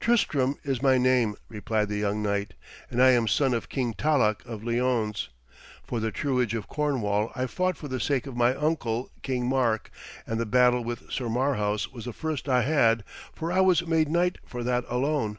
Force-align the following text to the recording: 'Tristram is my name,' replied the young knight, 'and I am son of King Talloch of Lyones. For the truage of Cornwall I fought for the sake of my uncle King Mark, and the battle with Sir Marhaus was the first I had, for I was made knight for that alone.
'Tristram 0.00 0.58
is 0.64 0.82
my 0.82 0.98
name,' 0.98 1.34
replied 1.48 1.88
the 1.88 1.96
young 1.96 2.20
knight, 2.22 2.52
'and 2.90 3.02
I 3.02 3.12
am 3.12 3.26
son 3.26 3.54
of 3.54 3.70
King 3.70 3.94
Talloch 3.94 4.44
of 4.44 4.62
Lyones. 4.62 5.30
For 5.82 5.98
the 5.98 6.10
truage 6.10 6.52
of 6.52 6.68
Cornwall 6.68 7.32
I 7.34 7.46
fought 7.46 7.78
for 7.78 7.88
the 7.88 7.98
sake 7.98 8.26
of 8.26 8.36
my 8.36 8.54
uncle 8.54 9.10
King 9.22 9.46
Mark, 9.48 9.90
and 10.26 10.38
the 10.38 10.44
battle 10.44 10.84
with 10.84 11.10
Sir 11.10 11.30
Marhaus 11.30 11.90
was 11.90 12.04
the 12.04 12.12
first 12.12 12.50
I 12.50 12.64
had, 12.64 13.02
for 13.32 13.50
I 13.50 13.62
was 13.62 13.86
made 13.86 14.10
knight 14.10 14.36
for 14.44 14.62
that 14.62 14.84
alone. 14.90 15.38